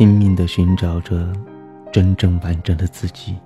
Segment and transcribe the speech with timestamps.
[0.00, 1.30] 拼命的寻找着
[1.92, 3.36] 真正完整的自己。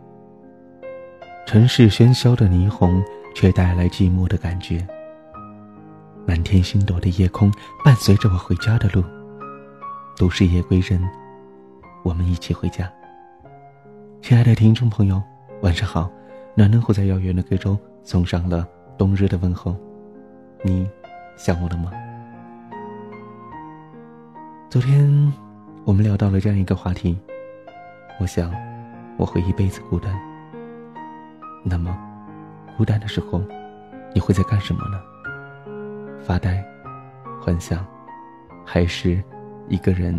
[1.49, 3.03] 城市喧嚣的霓虹，
[3.35, 4.87] 却带来寂寞的感觉。
[6.25, 7.53] 满天星斗的夜空，
[7.85, 9.03] 伴随着我回家的路。
[10.17, 11.03] 都市夜归人，
[12.05, 12.89] 我们一起回家。
[14.23, 15.21] 亲爱的听众朋友，
[15.63, 16.09] 晚上好！
[16.55, 18.65] 暖暖虎在遥远的贵州送上了
[18.97, 19.77] 冬日的问候。
[20.63, 20.89] 你
[21.37, 21.91] 想我了吗？
[24.71, 25.33] 昨天
[25.87, 27.15] 我们聊到了这样一个话题，
[28.19, 28.51] 我想
[29.19, 30.19] 我会一辈子孤单。
[31.63, 31.95] 那么，
[32.75, 33.43] 孤单的时候，
[34.15, 34.99] 你会在干什么呢？
[36.25, 36.65] 发呆、
[37.39, 37.87] 幻想，
[38.65, 39.23] 还是
[39.69, 40.19] 一个人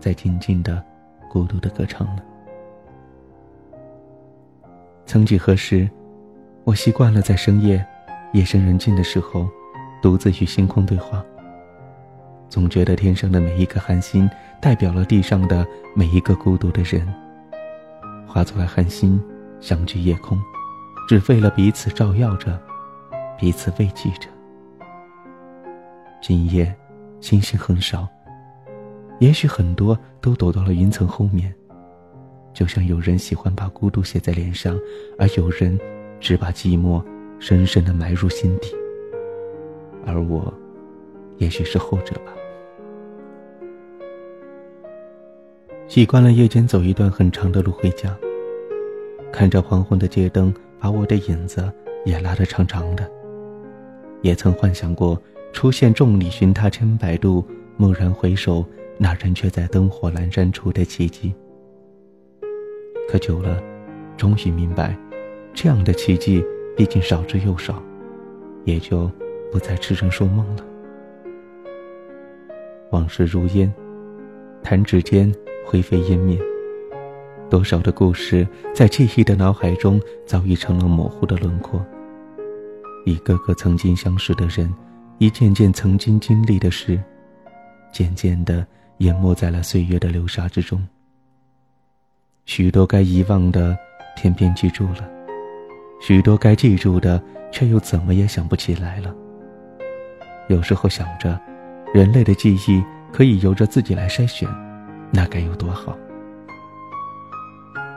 [0.00, 0.82] 在静静的、
[1.30, 2.22] 孤独的歌唱呢？
[5.04, 5.86] 曾几何时，
[6.64, 7.84] 我习惯了在深夜、
[8.32, 9.46] 夜深人静的时候，
[10.00, 11.22] 独自与星空对话。
[12.48, 14.28] 总觉得天上的每一颗寒星，
[14.62, 17.04] 代表了地上的每一个孤独的人。
[18.24, 19.20] 化作了寒星，
[19.58, 20.40] 相聚夜空。
[21.08, 22.56] 只为了彼此照耀着，
[23.36, 24.28] 彼此慰藉着。
[26.22, 26.72] 今夜，
[27.20, 28.08] 星星很少，
[29.18, 31.52] 也许很多都躲到了云层后面。
[32.54, 34.78] 就像有人喜欢把孤独写在脸上，
[35.18, 35.76] 而有人
[36.20, 37.04] 只把寂寞
[37.40, 38.72] 深深的埋入心底。
[40.06, 40.54] 而我，
[41.38, 42.32] 也许是后者吧。
[45.92, 48.16] 习惯了夜间走一段很长的路回家，
[49.30, 50.50] 看着黄昏的街灯。
[50.80, 51.70] 把我的影子
[52.06, 53.06] 也拉得长长的，
[54.22, 55.20] 也曾幻想过
[55.52, 57.44] 出现“众里寻他千百度，
[57.76, 58.64] 蓦然回首，
[58.96, 61.34] 那人却在灯火阑珊处”的奇迹。
[63.06, 63.62] 可久了，
[64.16, 64.96] 终于明白，
[65.52, 66.42] 这样的奇迹
[66.74, 67.82] 毕竟少之又少，
[68.64, 69.10] 也就
[69.52, 70.64] 不再痴人说梦了。
[72.92, 73.70] 往事如烟，
[74.62, 75.32] 弹指间
[75.66, 76.38] 灰飞烟灭。
[77.50, 81.84] 多少的故事在记忆的脑海中早已成了模糊的轮廓。
[83.04, 84.72] 一个个曾经相识的人，
[85.18, 87.02] 一件件曾经经历的事，
[87.92, 88.66] 渐渐的
[88.98, 90.80] 淹没在了岁月的流沙之中。
[92.46, 93.76] 许多该遗忘的，
[94.16, 95.02] 偏偏记住了；
[96.00, 99.14] 许多该记住的，却又怎么也想不起来了。
[100.48, 101.38] 有时候想着，
[101.92, 104.48] 人类的记忆可以由着自己来筛选，
[105.10, 105.96] 那该有多好。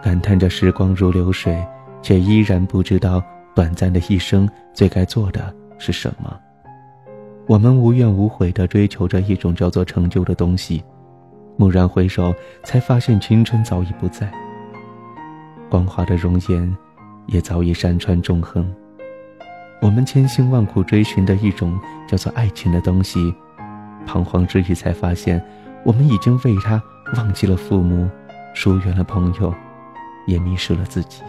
[0.03, 1.65] 感叹着时光如流水，
[2.01, 3.23] 却依然不知道
[3.55, 6.37] 短暂的一生最该做的是什么。
[7.47, 10.83] 我们无怨无悔地追求着一种叫做成就的东西，
[11.57, 12.33] 蓦然回首，
[12.63, 14.31] 才发现青春早已不在，
[15.69, 16.75] 光滑的容颜
[17.27, 18.67] 也早已山川纵横。
[19.81, 23.33] 我们千辛万苦追寻的一种叫做爱情的东西，
[24.05, 25.43] 彷徨之余才发现，
[25.83, 26.81] 我们已经为他
[27.16, 28.09] 忘记了父母，
[28.53, 29.53] 疏远了朋友。
[30.27, 31.21] 也迷失了自己。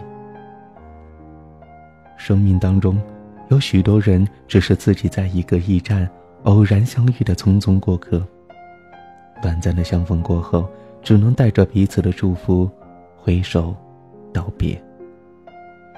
[2.17, 2.99] 生命当中，
[3.49, 6.09] 有许多人只是自己在一个驿站
[6.45, 8.25] 偶然相遇的匆匆过客。
[9.39, 10.67] 短暂的相逢过后，
[11.03, 12.67] 只能带着彼此的祝福，
[13.15, 13.75] 挥手
[14.33, 14.81] 道别。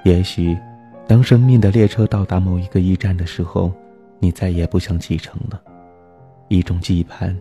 [0.04, 0.58] 也许，
[1.08, 3.72] 当生命的列车到达某一个驿站的时候，
[4.20, 5.62] 你再也不想启程了。
[6.50, 7.36] 一种羁绊，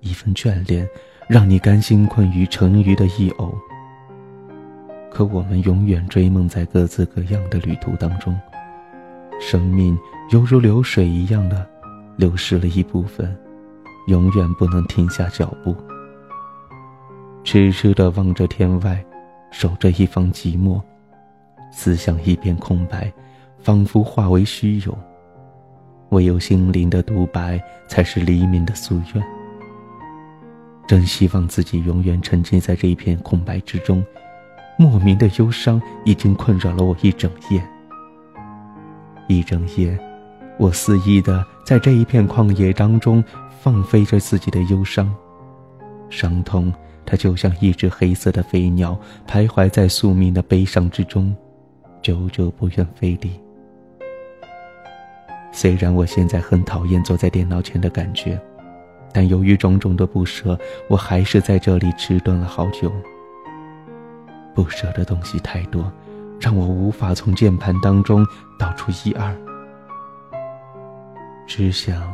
[0.00, 0.88] 一份眷恋，
[1.28, 3.54] 让你甘心困于成鱼的一偶。
[5.10, 8.38] 可我们永远追梦在各自各样的旅途当中，
[9.40, 9.98] 生命
[10.30, 11.68] 犹如流水一样的
[12.16, 13.36] 流失了一部分，
[14.06, 15.76] 永远不能停下脚步。
[17.44, 19.04] 痴痴的望着天外，
[19.50, 20.80] 守着一方寂寞，
[21.70, 23.12] 思想一片空白，
[23.58, 24.96] 仿佛化为虚有。
[26.10, 29.24] 唯有心灵的独白，才是黎明的夙愿。
[30.86, 34.04] 真希望自己永远沉浸在这一片空白之中。
[34.78, 37.62] 莫名的忧伤已经困扰了我一整夜。
[39.26, 39.98] 一整夜，
[40.56, 43.22] 我肆意的在这一片旷野当中
[43.60, 45.12] 放飞着自己的忧伤，
[46.08, 46.72] 伤痛
[47.04, 51.36] 它就像一只黑色的飞鸟，徘徊在宿命的悲伤之中，
[52.00, 53.47] 久久不愿飞离。
[55.60, 58.40] 虽然我现在很讨厌坐在电脑前的感觉，
[59.12, 60.56] 但由于种种的不舍，
[60.88, 62.92] 我还是在这里迟钝了好久。
[64.54, 65.92] 不舍的东西太多，
[66.38, 68.24] 让我无法从键盘当中
[68.56, 69.36] 导出一二。
[71.44, 72.08] 只想，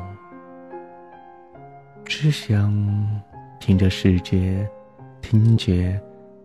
[2.02, 2.72] 只想
[3.60, 4.66] 听着视觉、
[5.20, 6.00] 听觉、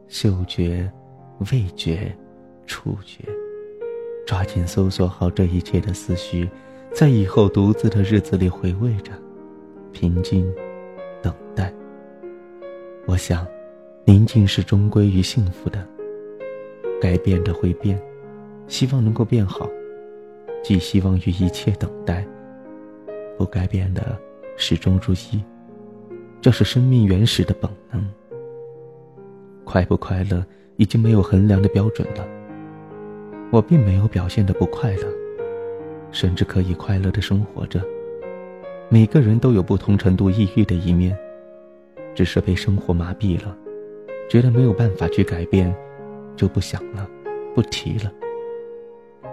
[0.09, 0.91] 嗅觉、
[1.49, 2.13] 味觉、
[2.67, 3.23] 触觉，
[4.27, 6.49] 抓紧搜索好这一切的思绪，
[6.93, 9.11] 在以后独自的日子里回味着，
[9.91, 10.51] 平静，
[11.21, 11.73] 等待。
[13.05, 13.45] 我想。
[14.05, 15.85] 宁静是终归于幸福的。
[16.99, 18.01] 该变的会变，
[18.65, 19.69] 希望能够变好，
[20.63, 22.25] 寄希望于一切等待。
[23.37, 24.17] 不该变的，
[24.57, 25.43] 始终如一，
[26.41, 28.03] 这是生命原始的本能。
[29.63, 30.43] 快不快乐
[30.77, 32.27] 已经没有衡量的标准了。
[33.51, 35.03] 我并没有表现的不快乐，
[36.11, 37.81] 甚至可以快乐的生活着。
[38.89, 41.17] 每个人都有不同程度抑郁的一面，
[42.15, 43.55] 只是被生活麻痹了，
[44.29, 45.75] 觉得没有办法去改变，
[46.35, 47.07] 就不想了，
[47.53, 48.11] 不提了。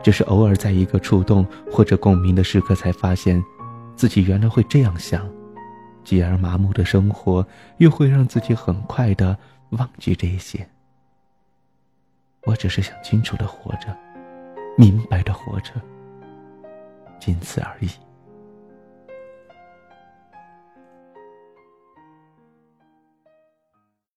[0.02, 3.42] 只是偶尔在一个触动或者共鸣的时刻，才发现，
[3.96, 5.28] 自己原来会这样想，
[6.04, 7.44] 继而麻木的生活
[7.78, 9.36] 又会让自己很快的
[9.70, 10.64] 忘记这些。
[12.44, 13.96] 我只是想清楚的活着，
[14.76, 15.72] 明白的活着，
[17.18, 17.88] 仅此而已。